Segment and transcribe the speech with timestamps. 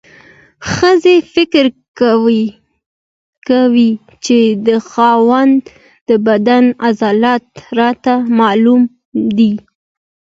[0.71, 1.65] ښځې فکر
[2.23, 3.73] وکړ
[4.25, 5.61] چې د خاوند
[6.09, 7.45] د بدن عضلات
[7.79, 8.81] راته معلوم
[9.37, 9.53] دي.